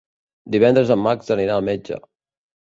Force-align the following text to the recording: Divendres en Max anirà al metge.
Divendres 0.55 0.93
en 0.95 1.03
Max 1.09 1.29
anirà 1.37 1.59
al 1.59 1.67
metge. 1.69 2.01